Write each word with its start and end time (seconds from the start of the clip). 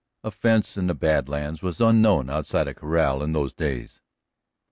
A 0.23 0.31
fence 0.31 0.77
in 0.77 0.87
the 0.87 0.95
Bad 0.95 1.29
Lands 1.29 1.61
was 1.61 1.79
unknown 1.79 2.27
outside 2.27 2.67
a 2.67 2.73
corral 2.73 3.21
in 3.21 3.33
those 3.33 3.53
days. 3.53 4.01